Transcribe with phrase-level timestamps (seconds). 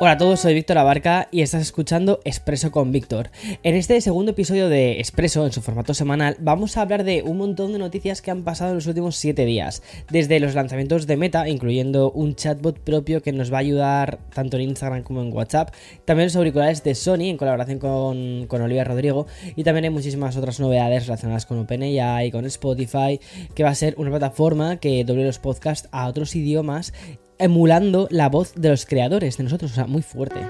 [0.00, 3.30] Hola a todos, soy Víctor Abarca y estás escuchando Expreso con Víctor.
[3.64, 7.38] En este segundo episodio de Expreso, en su formato semanal, vamos a hablar de un
[7.38, 9.82] montón de noticias que han pasado en los últimos 7 días.
[10.08, 14.56] Desde los lanzamientos de Meta, incluyendo un chatbot propio que nos va a ayudar tanto
[14.56, 15.74] en Instagram como en WhatsApp,
[16.04, 19.26] también los auriculares de Sony en colaboración con, con Olivia Rodrigo
[19.56, 23.18] y también hay muchísimas otras novedades relacionadas con OpenAI, con Spotify,
[23.52, 26.92] que va a ser una plataforma que doble los podcasts a otros idiomas
[27.38, 30.40] emulando la voz de los creadores, de nosotros, o sea, muy fuerte.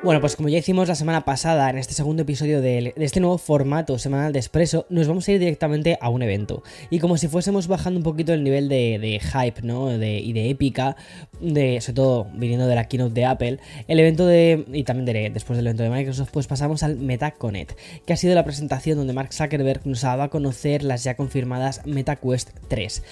[0.00, 3.36] Bueno, pues como ya hicimos la semana pasada en este segundo episodio de, este nuevo
[3.36, 6.62] formato semanal de Expreso, nos vamos a ir directamente a un evento.
[6.88, 9.92] Y como si fuésemos bajando un poquito el nivel de, hype, ¿no?
[9.92, 10.96] y de épica,
[11.40, 14.64] sobre todo viniendo de la keynote de Apple, el evento de.
[14.72, 17.72] y también de, después del evento de Microsoft, pues pasamos al MetaConnect,
[18.04, 21.82] que ha sido la presentación donde Mark Zuckerberg nos daba a conocer las ya confirmadas
[21.86, 23.02] MetaQuest 3.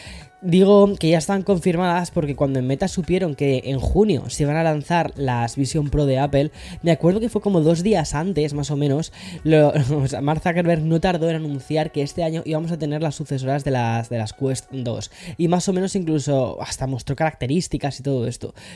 [0.42, 4.56] Digo que ya están confirmadas porque cuando en Meta supieron que en junio se iban
[4.56, 8.52] a lanzar las Vision Pro de Apple, me acuerdo que fue como dos días antes,
[8.52, 9.12] más o menos,
[9.44, 9.72] lo,
[10.22, 13.70] Mark Zuckerberg no tardó en anunciar que este año íbamos a tener las sucesoras de
[13.72, 15.10] las, de las Quest 2.
[15.38, 18.15] Y más o menos incluso hasta mostró características y todo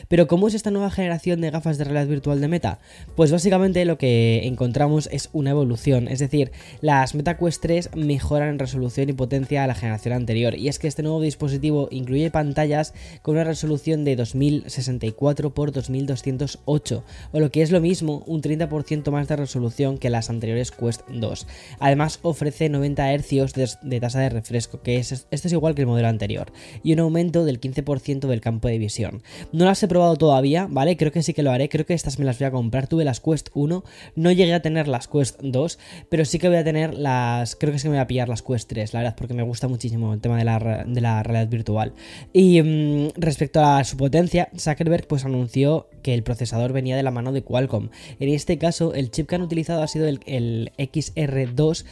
[0.07, 2.79] Pero ¿cómo es esta nueva generación de gafas de realidad virtual de Meta?
[3.15, 6.07] Pues básicamente lo que encontramos es una evolución.
[6.07, 10.55] Es decir, las Meta Quest 3 mejoran en resolución y potencia a la generación anterior.
[10.55, 17.03] Y es que este nuevo dispositivo incluye pantallas con una resolución de 2064 x 2208,
[17.31, 21.01] o lo que es lo mismo, un 30% más de resolución que las anteriores Quest
[21.09, 21.47] 2.
[21.79, 25.87] Además ofrece 90 Hz de, tasa de refresco, que es, esto es igual que el
[25.87, 26.51] modelo anterior,
[26.83, 29.23] y un aumento del 15% del campo de visión.
[29.51, 30.97] No las he probado todavía, ¿vale?
[30.97, 32.87] Creo que sí que lo haré, creo que estas me las voy a comprar.
[32.87, 33.83] Tuve las Quest 1,
[34.15, 35.79] no llegué a tener las Quest 2,
[36.09, 37.55] pero sí que voy a tener las...
[37.55, 39.43] Creo que sí que me voy a pillar las Quest 3, la verdad, porque me
[39.43, 41.93] gusta muchísimo el tema de la, de la realidad virtual.
[42.33, 47.11] Y mm, respecto a su potencia, Zuckerberg pues anunció que el procesador venía de la
[47.11, 47.89] mano de Qualcomm.
[48.19, 51.85] En este caso, el chip que han utilizado ha sido el, el XR2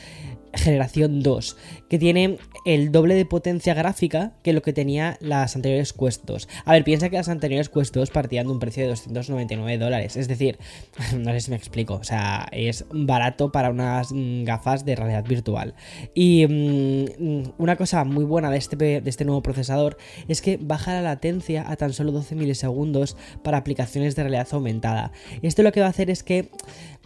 [0.54, 1.58] generación 2,
[1.90, 6.48] que tiene el doble de potencia gráfica que lo que tenía las anteriores Quest 2.
[6.66, 10.16] A ver, piensa que las anteriores Quest 2 partían de un precio de 299 dólares,
[10.16, 10.58] es decir,
[11.18, 15.26] no sé si me explico, o sea, es barato para unas mm, gafas de realidad
[15.26, 15.74] virtual.
[16.14, 20.94] Y mm, una cosa muy buena de este, de este nuevo procesador es que baja
[20.94, 25.12] la latencia a tan solo 12 milisegundos para aplicaciones de realidad aumentada.
[25.42, 26.50] Esto lo que va a hacer es que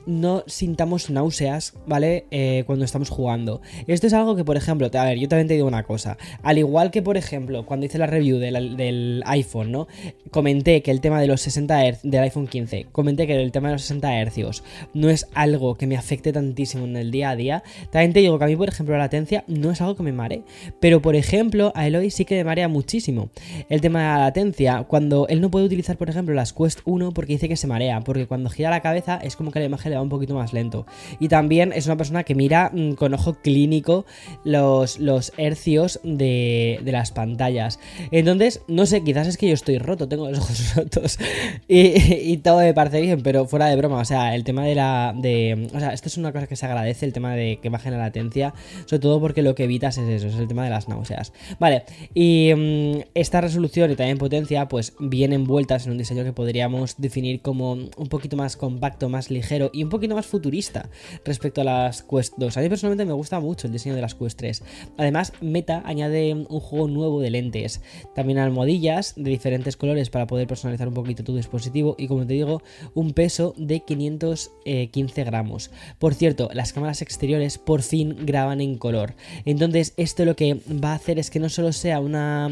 [0.05, 2.25] no sintamos náuseas, ¿vale?
[2.31, 3.61] Eh, cuando estamos jugando.
[3.87, 6.17] Esto es algo que, por ejemplo, a ver, yo también te digo una cosa.
[6.41, 9.87] Al igual que, por ejemplo, cuando hice la review del, iPhone, ¿no?
[10.31, 13.69] Comenté que el tema de los 60 Hz, del iPhone 15, comenté que el tema
[13.69, 17.35] de los 60 Hz no es algo que me afecte tantísimo en el día a
[17.35, 17.63] día.
[17.91, 20.11] También te digo que a mí, por ejemplo, la latencia no es algo que me
[20.11, 20.43] mare.
[20.79, 23.29] Pero, por ejemplo, a Eloy sí que me marea muchísimo.
[23.69, 27.11] El tema de la latencia, cuando él no puede utilizar, por ejemplo, las Quest 1
[27.13, 28.01] porque dice que se marea.
[28.01, 30.85] Porque cuando gira la cabeza es como que la imagen va un poquito más lento.
[31.19, 34.05] Y también es una persona que mira mm, con ojo clínico
[34.43, 37.79] los, los hercios de, las pantallas.
[38.11, 41.19] Entonces, no sé, quizás es que yo estoy roto, tengo los ojos rotos
[41.67, 45.13] y, todo me parece bien, pero fuera de broma, o sea, el tema de la...
[45.15, 47.93] De, o sea, esto es una cosa que se agradece, el tema de que bajen
[47.93, 48.53] la latencia,
[48.85, 51.31] sobre todo porque lo que evitas es eso, es el tema de las náuseas.
[51.59, 51.83] Vale,
[52.13, 56.95] y mm, esta resolución y también potencia, pues vienen envueltas en un diseño que podríamos
[56.97, 60.89] definir como un poquito más compacto, más ligero y un poquito más futurista
[61.25, 62.57] respecto a las Quest 2.
[62.57, 64.63] A mí personalmente me gusta mucho el diseño de las Quest 3.
[64.97, 67.81] Además, Meta añade un juego nuevo de lentes,
[68.15, 72.33] también almohadillas de diferentes colores para poder personalizar un poquito tu dispositivo y como te
[72.33, 72.61] digo,
[72.93, 75.71] un peso de 515 gramos.
[75.99, 79.15] Por cierto, las cámaras exteriores por fin graban en color.
[79.45, 82.49] Entonces, esto lo que va a hacer es que no solo sea una...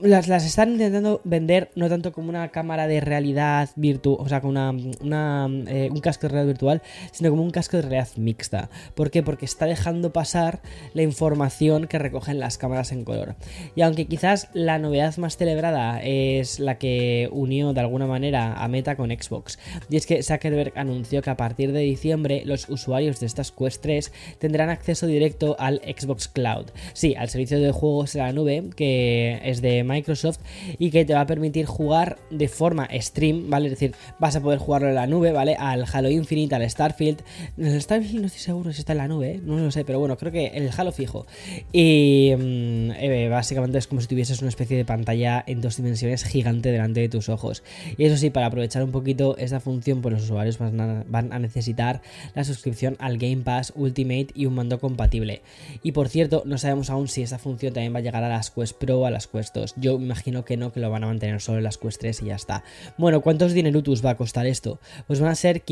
[0.00, 4.40] Las, las están intentando vender no tanto como una cámara de realidad virtual, o sea,
[4.40, 8.70] con una, eh, un casco de realidad virtual, sino como un casco de realidad mixta.
[8.94, 9.22] ¿Por qué?
[9.22, 10.60] Porque está dejando pasar
[10.94, 13.34] la información que recogen las cámaras en color.
[13.74, 18.68] Y aunque quizás la novedad más celebrada es la que unió de alguna manera a
[18.68, 19.58] Meta con Xbox,
[19.90, 23.82] y es que Zuckerberg anunció que a partir de diciembre los usuarios de estas Quest
[23.82, 26.66] 3 tendrán acceso directo al Xbox Cloud.
[26.92, 30.40] Sí, al servicio de juegos de la nube que es de Microsoft
[30.78, 33.66] y que te va a permitir jugar de forma stream, ¿vale?
[33.66, 35.56] Es decir, vas a poder jugarlo en la nube, ¿vale?
[35.58, 37.22] Al Halo Infinite Infinite, al Starfield.
[37.56, 39.40] El Starfield no estoy seguro si está en la nube, ¿eh?
[39.42, 41.26] no lo sé, pero bueno, creo que el Halo fijo.
[41.72, 46.24] Y mm, eh, básicamente es como si tuvieses una especie de pantalla en dos dimensiones
[46.24, 47.62] gigante delante de tus ojos.
[47.96, 52.02] Y eso sí, para aprovechar un poquito esta función, pues los usuarios van a, necesitar
[52.34, 55.42] la suscripción al Game Pass Ultimate y un mando compatible.
[55.82, 58.50] Y por cierto, no sabemos aún si esa función también va a llegar a las
[58.50, 59.74] Quest Pro o a las Quest 2.
[59.76, 62.26] Yo imagino que no, que lo van a mantener solo en las Quest 3 y
[62.26, 62.64] ya está.
[62.98, 64.80] Bueno, ¿cuántos dinerutus va a costar esto?
[65.06, 65.62] Pues van a ser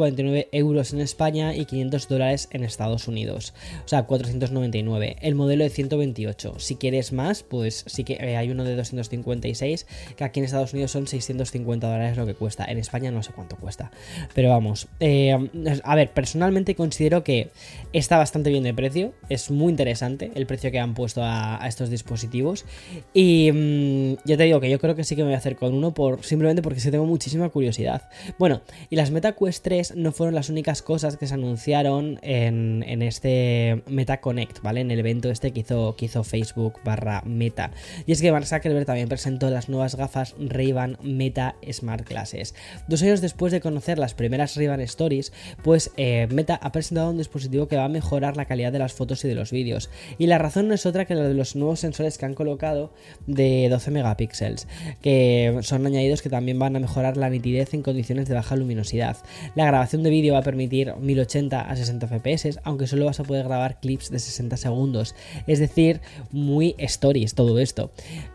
[0.00, 3.52] 549 euros en España y 500 dólares en Estados Unidos.
[3.84, 5.16] O sea, 499.
[5.20, 6.54] El modelo de 128.
[6.58, 9.86] Si quieres más, pues sí que eh, hay uno de 256,
[10.16, 12.64] que aquí en Estados Unidos son 650 dólares lo que cuesta.
[12.64, 13.90] En España no sé cuánto cuesta.
[14.34, 14.88] Pero vamos.
[15.00, 15.36] Eh,
[15.84, 17.50] a ver, personalmente considero que
[17.92, 19.12] está bastante bien de precio.
[19.28, 22.64] Es muy interesante el precio que han puesto a, estos dispositivos.
[23.12, 25.56] Y mmm, ya te digo que yo creo que sí que me voy a hacer
[25.56, 28.08] con uno por simplemente porque se tengo muchísima curiosidad.
[28.38, 33.02] Bueno, y las MetaQuest 3 no fueron las únicas cosas que se anunciaron en, en
[33.02, 34.80] este Meta Connect, ¿vale?
[34.80, 37.70] En el evento este que hizo, que hizo Facebook barra Meta.
[38.06, 42.54] Y es que Mark Zuckerberg también presentó las nuevas gafas Ray-Ban Meta Smart Glasses.
[42.88, 45.32] Dos años después de conocer las primeras Ray-Ban Stories,
[45.62, 48.92] pues eh, Meta ha presentado un dispositivo que va a mejorar la calidad de las
[48.92, 49.90] fotos y de los vídeos.
[50.18, 52.92] Y la razón no es otra que la de los nuevos sensores que han colocado
[53.26, 54.66] de 12 megapíxeles,
[55.02, 59.16] que son añadidos que también van a mejorar la nitidez en condiciones de baja luminosidad.
[59.54, 63.24] La grabación de vídeo va a permitir 1080 a 60 fps, aunque solo vas a
[63.24, 65.14] poder grabar clips de 60 segundos,
[65.46, 67.90] es decir, muy stories todo esto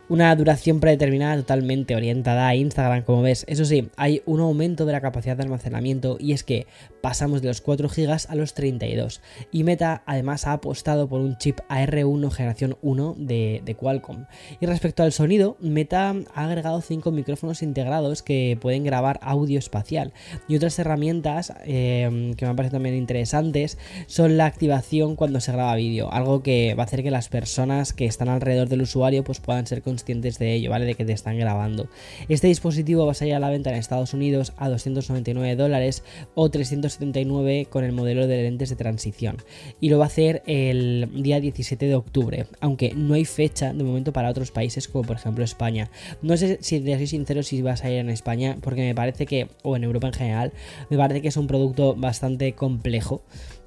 [0.07, 3.43] una duración predeterminada totalmente orientada a Instagram, como ves.
[3.47, 6.67] Eso sí, hay un aumento de la capacidad de almacenamiento y es que
[7.01, 9.21] pasamos de los 4 GB a los 32.
[9.51, 14.25] Y Meta además ha apostado por un chip AR1 generación 1 de, Qualcomm.
[14.59, 20.13] Y respecto al sonido, Meta ha agregado 5 micrófonos integrados que pueden grabar audio espacial.
[20.47, 21.34] Y otras herramientas
[21.65, 23.77] eh, que me parecen también interesantes
[24.07, 27.93] son la activación cuando se graba vídeo, algo que va a hacer que las personas
[27.93, 30.85] que están alrededor del usuario pues puedan ser conscientes de ello, ¿vale?
[30.85, 31.87] De que te están grabando.
[32.29, 36.03] Este dispositivo va a salir a la venta en Estados Unidos a 299 dólares
[36.33, 39.37] o 379 con el modelo de lentes de transición.
[39.79, 43.83] Y lo va a hacer el día 17 de octubre, aunque no hay fecha de
[43.83, 45.89] momento para otros países como por ejemplo España.
[46.21, 49.25] No sé si te soy sincero si va a salir en España, porque me parece
[49.25, 50.53] que, o en Europa en general,
[50.89, 53.21] me parece que es un producto bastante complejo.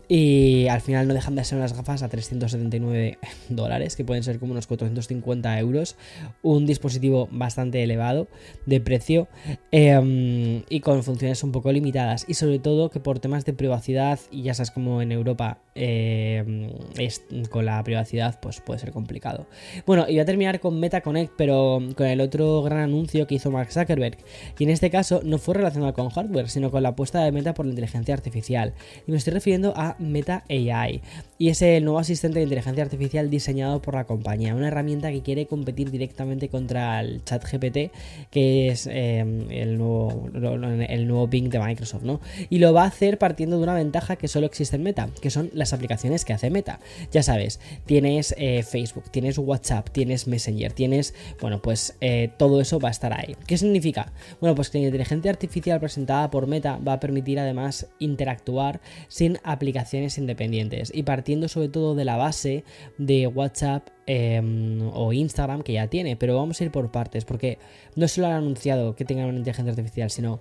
[0.09, 3.19] Y al final no dejan de ser unas gafas a 379
[3.51, 5.97] dólares, que pueden ser como unos 450 euros.
[6.43, 8.27] Un dispositivo bastante elevado
[8.65, 9.29] de precio
[9.71, 12.25] em, y con funciones un poco limitadas.
[12.27, 16.71] Y sobre todo que por temas de privacidad, y ya sabes como en Europa em,
[16.99, 19.47] es, con la privacidad, pues puede ser complicado.
[19.85, 23.35] Bueno, y voy a terminar con Meta Connect, pero con el otro gran anuncio que
[23.35, 24.17] hizo Mark Zuckerberg.
[24.59, 27.53] Y en este caso no fue relacionado con hardware, sino con la apuesta de Meta
[27.53, 28.73] por la inteligencia artificial.
[29.07, 31.01] Y me estoy refiriendo a Meta AI
[31.39, 35.23] y es el nuevo asistente de inteligencia artificial diseñado por la compañía, una herramienta que
[35.23, 37.93] quiere competir directamente contra el chat GPT,
[38.31, 42.21] que es em, el, nuevo, el nuevo Bing de Microsoft, ¿no?
[42.51, 45.31] Y lo va a hacer partiendo de una ventaja que solo existe en Meta, que
[45.31, 46.81] son las aplicaciones que hace Meta.
[47.13, 52.81] Ya sabes, tienes eh, Facebook, tienes WhatsApp, tienes Messenger, tienes, bueno, pues eh, todo eso
[52.81, 53.37] va a estar ahí.
[53.47, 54.13] ¿Qué significa?
[54.41, 59.39] Bueno, pues que la inteligencia artificial presentada por Meta va a permitir además interactuar sin
[59.45, 61.05] aplicaciones independientes y
[61.49, 62.65] sobre todo de la base
[62.97, 67.59] de WhatsApp em, o Instagram que ya tiene, pero vamos a ir por partes porque
[67.97, 70.41] no solo han anunciado que tengan una inteligencia artificial, sino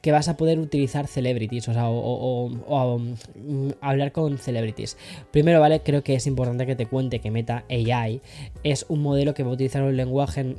[0.00, 4.96] que vas a poder utilizar celebrities, o sea, o, mm, hablar con celebrities.
[5.30, 5.80] Primero, ¿vale?
[5.80, 8.20] Creo que es importante que te cuente que Meta AI
[8.62, 10.56] es un modelo que va a utilizar un lenguaje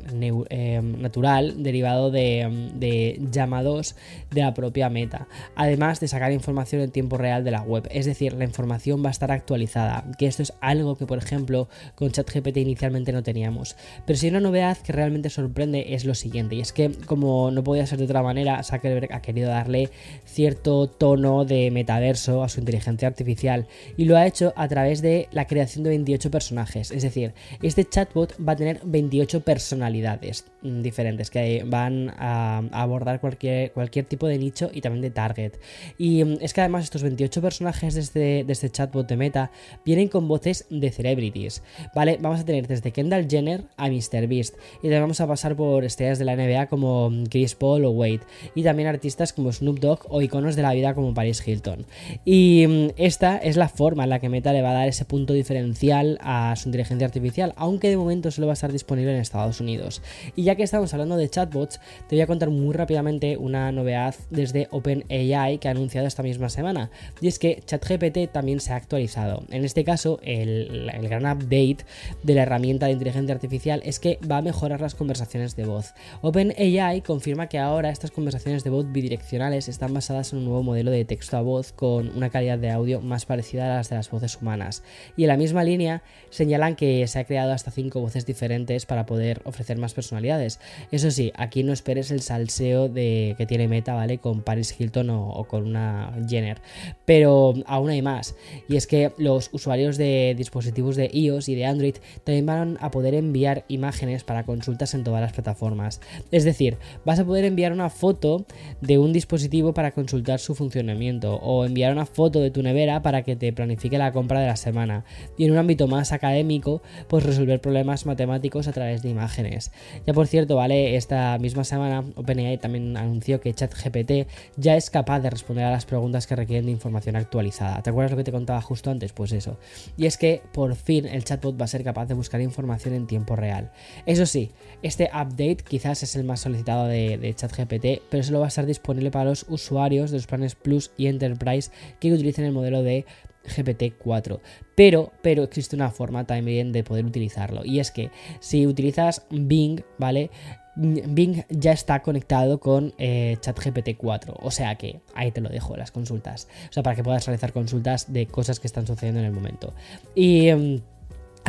[0.49, 3.95] em, natural derivado de, em, de, llamados
[4.31, 8.05] de la propia Meta, además de sacar información en tiempo real de la web, es
[8.05, 12.11] decir, la información va a estar actualizada, que esto es algo que, por ejemplo, con
[12.11, 13.75] ChatGPT inicialmente no teníamos.
[14.05, 17.63] Pero si una novedad que realmente sorprende es lo siguiente, y es que, como no
[17.63, 19.89] podía ser de otra manera, Zuckerberg ha querido darle
[20.25, 25.27] cierto tono de metaverso a su inteligencia artificial y lo ha hecho a través de
[25.31, 26.91] la creación de 28 personajes.
[26.91, 33.19] Es decir, este chatbot va a tener 28 personalidades mm, diferentes que van a abordar
[33.19, 35.53] cualquier, cualquier tipo de nicho y también de target.
[35.97, 39.51] Y mm, es que además estos 28 personajes de este, de este chatbot de Meta
[39.85, 41.61] vienen con voces de celebrities.
[41.93, 42.17] ¿Vale?
[42.21, 46.19] Vamos a tener desde Kendall Jenner a MrBeast y también vamos a pasar por estrellas
[46.19, 48.21] de la NBA como mm, Chris Paul o Wade
[48.55, 51.85] y también artistas como Snoop Dogg o iconos de la vida como Paris Hilton.
[52.25, 55.05] Y mm, esta es la forma en la que Meta le va a dar ese
[55.05, 59.19] punto diferencial a su inteligencia artificial, aunque de momento solo va a estar disponible en
[59.19, 60.01] Estados Unidos.
[60.35, 64.15] Y ya que estamos hablando de chatbots, te voy a contar muy rápidamente una novedad
[64.29, 66.91] desde OpenAI que ha anunciado esta misma semana.
[67.21, 69.43] Y es que ChatGPT también se ha actualizado.
[69.49, 71.85] En este caso, el, el gran update
[72.23, 75.93] de la herramienta de inteligencia artificial es que va a mejorar las conversaciones de voz.
[76.21, 80.91] OpenAI confirma que ahora estas conversaciones de voz bidireccionales están basadas en un nuevo modelo
[80.91, 84.11] de texto a voz con una calidad de audio más parecida a las de las
[84.11, 84.83] voces humanas.
[85.15, 89.05] Y en la misma línea señalan que se ha creado hasta cinco voces diferentes para
[89.05, 90.59] poder ofrecer más personalidades.
[90.91, 94.17] Eso sí, aquí no esperes el salseo de que tiene Meta, ¿vale?
[94.17, 96.61] Con Paris Hilton o, con una Jenner.
[97.05, 98.35] Pero aún hay más.
[98.67, 102.91] Y es que los usuarios de dispositivos de iOS y de Android también van a
[102.91, 106.01] poder enviar imágenes para consultas en todas las plataformas.
[106.31, 108.45] Es decir, vas a poder enviar una foto
[108.89, 113.21] de un dispositivo para consultar su funcionamiento o enviar una foto de tu nevera para
[113.21, 115.05] que te planifique la compra de la semana.
[115.37, 119.71] Y en un ámbito más académico, pues resolver problemas matemáticos a través de imágenes.
[120.07, 124.27] Ya por cierto, vale, esta misma semana OpenAI también anunció que ChatGPT
[124.57, 127.83] ya es capaz de responder a las preguntas que requieren de información actualizada.
[127.83, 129.13] ¿Te acuerdas lo que te contaba justo antes?
[129.13, 129.59] Pues eso.
[129.97, 133.05] Y es que por fin el chatbot va a ser capaz de buscar información en
[133.05, 133.71] tiempo real.
[134.07, 134.49] Eso sí,
[134.81, 138.78] este update quizás es el más solicitado de, ChatGPT, pero solo va a estar disponible
[139.11, 143.05] para los usuarios de los planes Plus y Enterprise que utilicen el modelo de
[143.45, 144.39] GPT-4.
[144.75, 147.65] Pero, pero existe una forma también de poder utilizarlo.
[147.65, 150.29] Y es que si utilizas Bing, ¿vale?
[150.75, 155.75] Bing ya está conectado con eh, ChatGPT 4, o sea que ahí te lo dejo,
[155.75, 156.47] las consultas.
[156.69, 159.73] O sea, para que puedas realizar consultas de cosas que están sucediendo en el momento.
[160.15, 160.49] Y...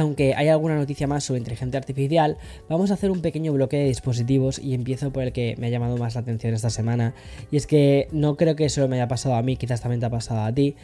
[0.00, 2.38] Aunque hay alguna noticia más sobre inteligencia artificial,
[2.70, 5.70] vamos a hacer un pequeño bloque de dispositivos y empiezo por el que me ha
[5.70, 7.12] llamado más la atención esta semana.
[7.50, 10.06] Y es que no creo que solo me haya pasado a mí, quizás también te
[10.06, 10.74] ha pasado a ti.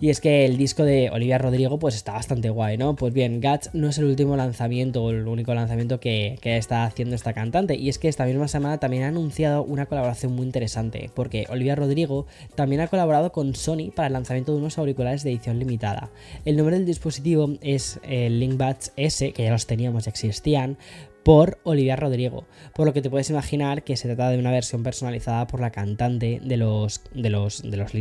[0.00, 2.96] Y es que el disco de Olivia Rodrigo pues está bastante guay, ¿no?
[2.96, 7.14] Pues bien, Guts no es el último lanzamiento o el único lanzamiento que, está haciendo
[7.14, 7.76] esta cantante.
[7.76, 11.10] Y es que esta misma semana también ha anunciado una colaboración muy interesante.
[11.14, 15.30] Porque Olivia Rodrigo también ha colaborado con Sony para el lanzamiento de unos auriculares de
[15.30, 16.10] edición limitada.
[16.44, 20.76] El nombre del dispositivo es el Linkbuds S, que ya los teníamos, ya existían
[21.24, 24.82] por Olivia Rodrigo, por lo que te puedes imaginar que se trata de una versión
[24.82, 27.92] personalizada por la cantante de los de los de los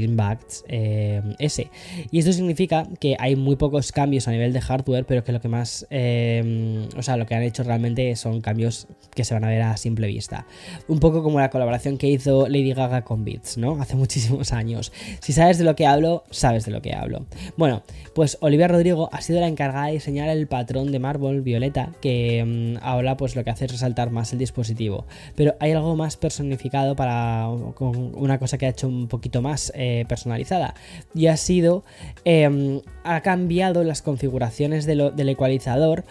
[0.67, 1.69] eh, S.
[2.11, 5.39] Y esto significa que hay muy pocos cambios a nivel de hardware, pero que lo
[5.39, 9.45] que más, eh, o sea, lo que han hecho realmente son cambios que se van
[9.45, 10.45] a ver a simple vista.
[10.87, 13.81] Un poco como la colaboración que hizo Lady Gaga con Beats, ¿no?
[13.81, 14.91] Hace muchísimos años.
[15.21, 17.25] Si sabes de lo que hablo, sabes de lo que hablo.
[17.55, 21.93] Bueno, pues Olivia Rodrigo ha sido la encargada de diseñar el patrón de mármol violeta
[22.01, 25.05] que mm, habla pues lo que hace es resaltar más el dispositivo.
[25.36, 30.05] Pero hay algo más personificado para una cosa que ha hecho un poquito más eh,
[30.08, 30.75] personalizada.
[31.13, 31.84] Y ha sido,
[32.25, 36.05] em, ha cambiado las configuraciones del ecualizador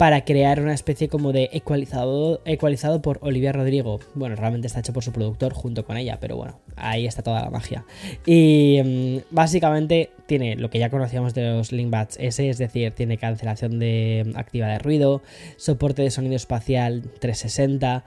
[0.00, 4.00] para crear una especie como de ecualizado, ecualizado por Olivia Rodrigo.
[4.14, 7.42] Bueno, realmente está hecho por su productor junto con ella, pero bueno, ahí está toda
[7.42, 7.84] la magia.
[8.24, 13.18] Y mm, básicamente tiene lo que ya conocíamos de los Linkbats S, es decir, tiene
[13.18, 15.20] cancelación de activa de ruido,
[15.56, 18.02] soporte de sonido espacial 360,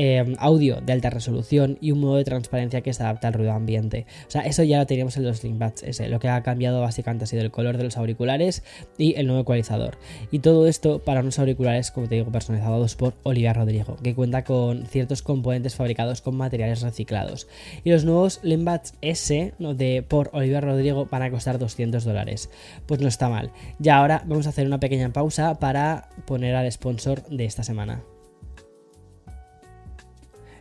[0.00, 3.50] Em, audio de alta resolución y un modo de transparencia que se adapta al ruido
[3.50, 4.06] ambiente.
[4.28, 6.08] O sea, eso ya lo teníamos en los Linkbuds S.
[6.08, 8.62] Lo que ha cambiado básicamente ha sido el color de los auriculares
[8.96, 9.98] y el nuevo ecualizador.
[10.30, 14.44] Y todo esto para unos auriculares, como te digo, personalizados por Olivia Rodrigo, que cuenta
[14.44, 17.48] con ciertos componentes fabricados con materiales reciclados.
[17.82, 22.50] Y los nuevos Linkbuds S de, por Olivia Rodrigo van a costar 200 dólares.
[22.86, 23.50] Pues no está mal.
[23.82, 28.04] Y ahora vamos a hacer una pequeña pausa para poner al sponsor de esta semana.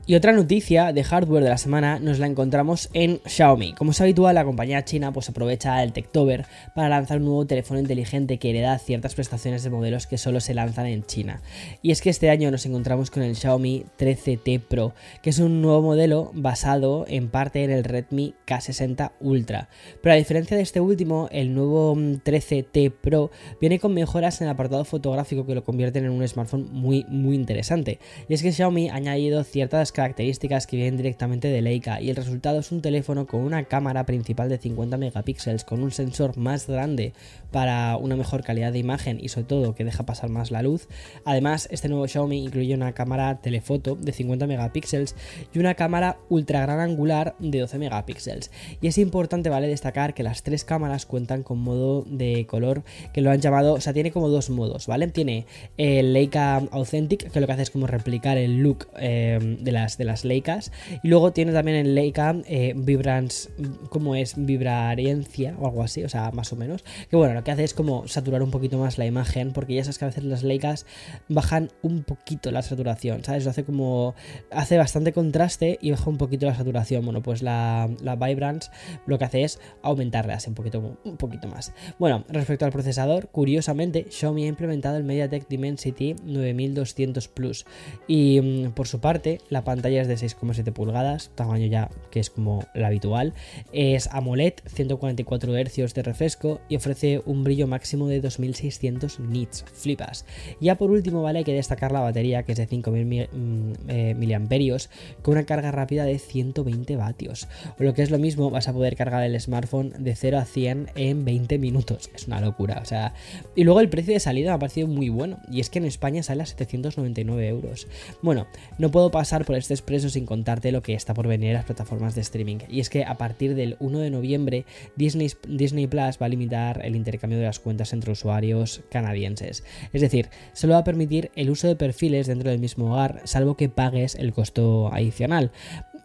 [0.09, 3.73] Y otra noticia de hardware de la semana nos la encontramos en Xiaomi.
[3.73, 7.77] Como es habitual, la compañía china pues aprovecha el Techtober para lanzar un nuevo teléfono
[7.77, 11.41] inteligente que hereda ciertas prestaciones de modelos que solo se lanzan en China.
[11.81, 15.61] Y es que este año nos encontramos con el Xiaomi 13T Pro, que es un
[15.61, 19.67] nuevo modelo basado en parte en el Redmi K60 Ultra.
[20.01, 24.53] Pero a diferencia de este último, el nuevo 13T Pro viene con mejoras en el
[24.53, 27.99] apartado fotográfico que lo convierten en un smartphone muy muy interesante.
[28.29, 32.15] Y es que Xiaomi ha añadido ciertas características que vienen directamente de Leica y el
[32.15, 36.67] resultado es un teléfono con una cámara principal de 50 megapíxeles con un sensor más
[36.67, 37.13] grande
[37.51, 40.87] para una mejor calidad de imagen y sobre todo que deja pasar más la luz.
[41.25, 45.15] Además, este nuevo Xiaomi incluye una cámara telefoto de 50 megapíxeles
[45.51, 48.51] y una cámara ultra gran angular de 12 megapíxeles.
[48.81, 49.67] Y es importante, ¿vale?
[49.67, 53.81] Destacar que las tres cámaras cuentan con modo de color que lo han llamado, o
[53.81, 55.07] sea, tiene como dos modos, ¿vale?
[55.07, 59.71] Tiene el Leica Authentic, que lo que hace es como replicar el look eh, de
[59.71, 60.71] la de las Leicas.
[61.03, 63.49] Y luego tiene también en Leica eh, Vibrance,
[63.89, 64.33] ¿cómo es?
[64.35, 66.83] Vibrarencia o algo así, o sea, más o menos.
[67.09, 69.83] Que bueno, lo que hace es como saturar un poquito más la imagen, porque ya
[69.83, 70.85] sabes que a veces las Leicas
[71.29, 73.45] bajan un poquito la saturación, ¿sabes?
[73.45, 74.15] Lo hace como,
[74.51, 77.05] hace bastante contraste y baja un poquito la saturación.
[77.05, 78.69] Bueno, pues la, la Vibrance
[79.05, 81.73] lo que hace es aumentarle así un poquito, un poquito más.
[81.99, 87.65] Bueno, respecto al procesador, curiosamente, Xiaomi ha implementado el MediaTek Dimensity 9200 Plus
[88.07, 92.29] y mm, por su parte, la pantalla es de 6,7 pulgadas, tamaño ya que es
[92.29, 93.33] como la habitual,
[93.71, 100.25] es AMOLED, 144 Hz de refresco y ofrece un brillo máximo de 2600 nits, flipas.
[100.59, 104.87] Ya por último, vale, hay que destacar la batería que es de 5000 mm, eh,
[105.21, 107.47] con una carga rápida de 120 vatios.
[107.79, 110.45] O lo que es lo mismo, vas a poder cargar el smartphone de 0 a
[110.45, 112.09] 100 en 20 minutos.
[112.15, 113.13] Es una locura, o sea.
[113.55, 115.39] Y luego el precio de salida me ha parecido muy bueno.
[115.51, 117.87] Y es que en España sale a 799 euros.
[118.21, 121.55] Bueno, no puedo pasar por este expreso sin contarte lo que está por venir en
[121.55, 122.57] las plataformas de streaming.
[122.69, 126.81] Y es que a partir del 1 de noviembre, Disney, Disney Plus va a limitar
[126.83, 129.63] el intercambio de las cuentas entre usuarios canadienses.
[129.93, 133.55] Es decir, solo va a permitir el uso de perfiles dentro del mismo hogar, salvo
[133.55, 135.51] que pagues el costo adicional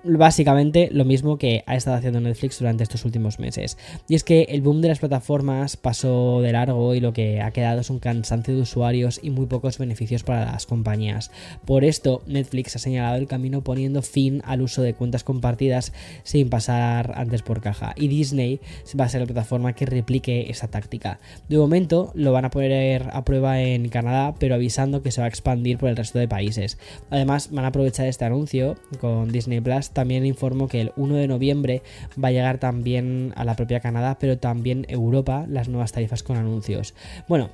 [0.05, 3.79] básicamente lo mismo que ha estado haciendo Netflix durante estos últimos meses.
[4.09, 7.51] Y es que el boom de las plataformas pasó de largo y lo que ha
[7.53, 11.31] quedado es un cansancio de usuarios y muy pocos beneficios para las compañías.
[11.65, 15.93] Por esto, Netflix ha señalado el camino poniendo fin al uso de cuentas compartidas
[16.23, 17.93] sin pasar antes por caja.
[17.97, 18.61] Y Disney
[18.99, 21.21] va a ser la plataforma que replique esa táctica.
[21.51, 25.27] De momento lo van a poner a prueba en Canadá, pero avisando que se va
[25.27, 26.79] a expandir por el resto de países.
[27.11, 31.29] Además, van a aprovechar este anuncio con Disney Plus también informo que el 1 de
[31.29, 31.83] noviembre
[32.23, 36.37] va a llegar también a la propia Canadá, pero también Europa las nuevas tarifas con
[36.37, 36.95] anuncios.
[37.29, 37.51] Bueno,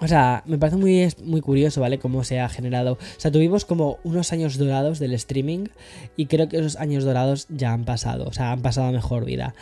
[0.00, 1.98] o sea, me parece muy, muy curioso, ¿vale?
[1.98, 2.94] Cómo se ha generado.
[2.94, 5.66] O sea, tuvimos como unos años dorados del streaming
[6.16, 9.24] y creo que esos años dorados ya han pasado, o sea, han pasado a mejor
[9.24, 9.54] vida.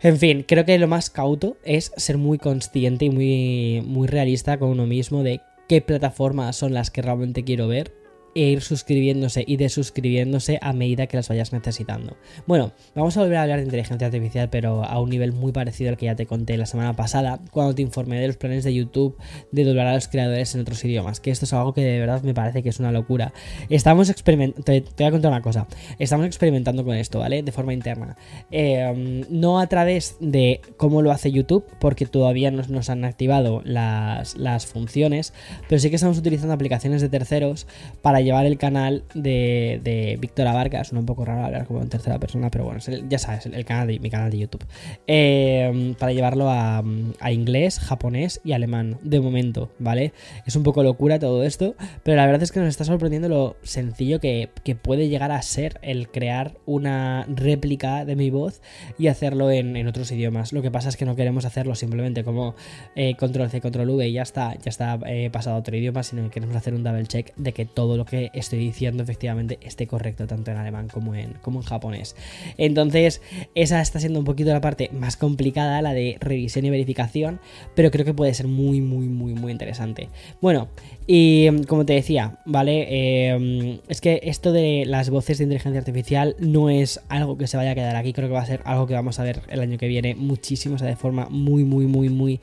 [0.00, 4.58] En fin, creo que lo más cauto es ser muy consciente y muy, muy realista
[4.58, 8.01] con uno mismo de qué plataformas son las que realmente quiero ver
[8.34, 12.16] e ir suscribiéndose y desuscribiéndose a medida que las vayas necesitando.
[12.46, 15.90] Bueno, vamos a volver a hablar de inteligencia artificial, pero a un nivel muy parecido
[15.90, 18.74] al que ya te conté la semana pasada, cuando te informé de los planes de
[18.74, 19.16] YouTube
[19.50, 22.22] de doblar a los creadores en otros idiomas, que esto es algo que de verdad
[22.22, 23.32] me parece que es una locura.
[23.68, 25.66] Estamos experimentando, te, voy a contar una cosa,
[25.98, 27.42] estamos experimentando con esto, ¿vale?
[27.42, 28.16] De forma interna.
[28.50, 33.60] Em, no a través de cómo lo hace YouTube, porque todavía no nos han activado
[33.64, 35.32] las, las funciones,
[35.68, 37.66] pero sí que estamos utilizando aplicaciones de terceros
[38.00, 40.82] para llevar el canal de, de Víctor Abarca.
[40.84, 43.86] Suena un poco raro hablar como en tercera persona, pero bueno, ya sabes, el, canal
[43.86, 44.64] de, mi canal de YouTube.
[45.06, 46.82] Eh, para llevarlo a,
[47.30, 50.12] inglés, japonés y alemán, de momento, ¿vale?
[50.46, 53.56] Es un poco locura todo esto, pero la verdad es que nos está sorprendiendo lo
[53.62, 54.50] sencillo que,
[54.82, 58.62] puede llegar a ser el crear una réplica de mi voz
[58.98, 60.52] y hacerlo en, otros idiomas.
[60.52, 62.54] Lo que pasa es que no queremos hacerlo simplemente como
[62.96, 66.02] eh, control C, control V y ya está, ya está eh, pasado a otro idioma,
[66.02, 69.02] sino que queremos hacer un double check de que todo lo que que estoy diciendo
[69.02, 72.14] efectivamente esté correcto tanto en alemán como en, como en japonés.
[72.58, 73.22] Entonces,
[73.54, 77.40] esa está siendo un poquito la parte más complicada, la de revisión y verificación,
[77.74, 80.10] pero creo que puede ser muy, muy, muy, muy interesante.
[80.42, 80.68] Bueno,
[81.06, 82.86] y como te decía, ¿vale?
[82.90, 87.56] Eh, es que esto de las voces de inteligencia artificial no es algo que se
[87.56, 89.60] vaya a quedar aquí, creo que va a ser algo que vamos a ver el
[89.60, 92.40] año que viene muchísimo, o sea, de forma muy, muy, muy, muy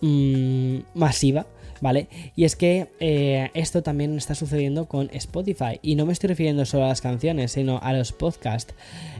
[0.00, 1.46] mm, masiva.
[1.80, 2.08] ¿Vale?
[2.36, 5.78] Y es que eh, esto también está sucediendo con Spotify.
[5.82, 8.74] Y no me estoy refiriendo solo a las canciones, sino a los podcasts.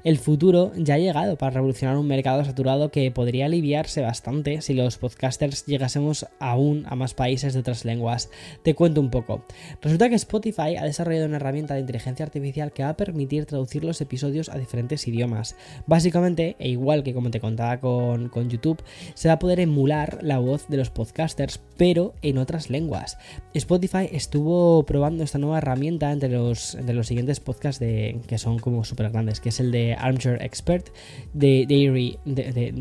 [0.04, 4.74] El futuro ya ha llegado para revolucionar un mercado saturado que podría aliviarse bastante si
[4.74, 8.30] los podcasters llegásemos aún a más países de otras lenguas.
[8.62, 9.44] Te cuento un poco.
[9.82, 13.84] Resulta que Spotify ha desarrollado una herramienta de inteligencia artificial que va a permitir traducir
[13.84, 15.56] los episodios a diferentes idiomas.
[15.86, 18.82] Básicamente, e igual que como te contaba con, con YouTube,
[19.14, 23.18] se va a poder emular la voz de los podcasters, pero en otras lenguas.
[23.52, 28.58] Spotify estuvo probando esta nueva herramienta entre los, entre los siguientes podcasts de, que son
[28.58, 30.88] como súper grandes, que es el de Armchair Expert,
[31.34, 32.72] de Diary, de,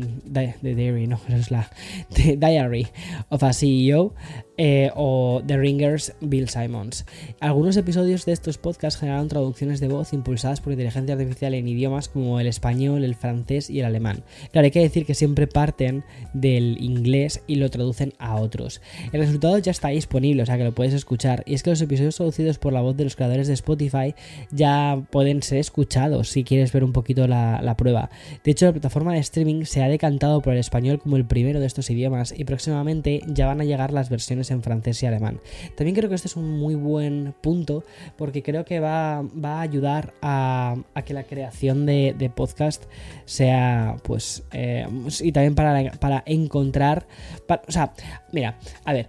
[0.62, 1.70] Diary, no, es la,
[2.08, 2.86] Diary
[3.28, 4.14] of a CEO,
[4.60, 7.04] eh, o The Ringers Bill Simons.
[7.38, 12.08] Algunos episodios de estos podcasts generaron traducciones de voz impulsadas por inteligencia artificial en idiomas
[12.08, 14.24] como el español, el francés y el alemán.
[14.50, 18.80] Claro, hay que decir que siempre parten del inglés y lo traducen a otros.
[19.12, 21.42] El resultado ya está disponible, o sea que lo puedes escuchar.
[21.46, 24.14] Y es que los episodios traducidos por la voz de los creadores de Spotify
[24.50, 28.10] ya pueden ser escuchados si quieres ver un poquito la, la prueba.
[28.44, 31.60] De hecho, la plataforma de streaming se ha decantado por el español como el primero
[31.60, 35.40] de estos idiomas y próximamente ya van a llegar las versiones en francés y alemán.
[35.76, 37.84] También creo que este es un muy buen punto
[38.16, 42.84] porque creo que va, va a ayudar a, a, que la creación de, de podcast
[43.24, 44.86] sea, pues, eh,
[45.20, 47.06] y también para, para encontrar,
[47.48, 47.92] o sea,
[48.32, 49.08] mira, a ver,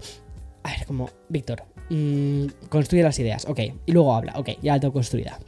[0.63, 4.79] a ver, como, Víctor, mmm, construye las ideas, ok, y luego habla, ok, ya la
[4.79, 5.39] tengo construida.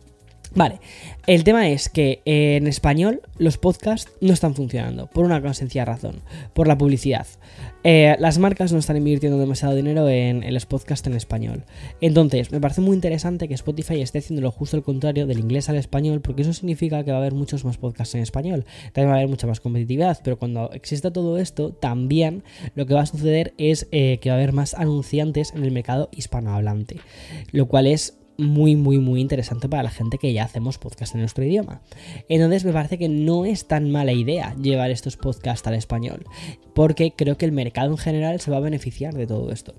[0.54, 0.80] Vale,
[1.28, 6.22] el tema es que en español los podcasts no están funcionando, por una sencilla razón,
[6.54, 7.26] por la publicidad.
[7.84, 11.64] Eh, las marcas no están invirtiendo demasiado dinero en, los podcasts en español.
[12.02, 15.70] Entonces, me parece muy interesante que Spotify esté haciendo lo justo al contrario del inglés
[15.70, 18.66] al español, porque eso significa que va a haber muchos más podcasts en español.
[18.92, 22.44] También va a haber mucha más competitividad, pero cuando exista todo esto, también
[22.76, 25.72] lo que va a suceder es eh, que va a haber más anunciantes en el
[25.72, 26.98] mercado hispanohablante,
[27.52, 31.22] lo cual es muy, muy, muy interesante para la gente que ya hacemos podcast en
[31.22, 31.82] nuestro idioma.
[32.30, 36.26] Entonces me parece que no es tan mala idea llevar estos podcasts al español,
[36.74, 39.74] porque creo que el mercado en general se va a beneficiar de todo esto.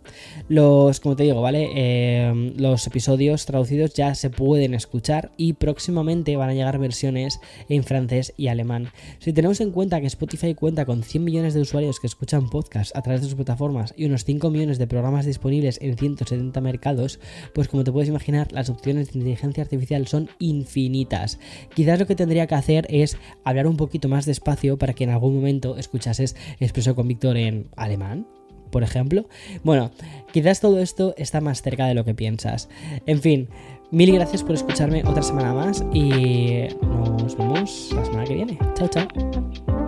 [0.49, 1.71] Los, como te digo, ¿vale?
[1.75, 7.85] Eh, los episodios traducidos ya se pueden escuchar y próximamente van a llegar versiones en
[7.85, 8.91] francés y alemán.
[9.19, 12.95] Si tenemos en cuenta que Spotify cuenta con 100 millones de usuarios que escuchan podcasts
[12.95, 17.21] a través de sus plataformas y unos 5 millones de programas disponibles en 170 mercados,
[17.55, 18.09] pues como te puedes
[18.51, 21.39] las opciones de inteligencia artificial son infinitas.
[21.75, 25.11] Quizás lo que tendría que hacer es hablar un poquito más despacio para que en
[25.11, 28.27] algún momento escuchases Expreso con Víctor en alemán,
[28.71, 29.27] por ejemplo.
[29.63, 29.91] Bueno,
[30.33, 32.69] quizás todo esto está más cerca de lo que piensas.
[33.07, 33.49] En fin,
[33.91, 38.59] mil gracias por escucharme otra semana más y nos vemos la semana que viene.
[38.75, 39.82] Chao, chao.